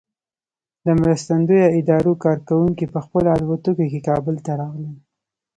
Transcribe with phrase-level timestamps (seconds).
[0.85, 4.95] د مرستندویه ادارو کارکوونکي په خپلو الوتکو کې کابل ته راغلل.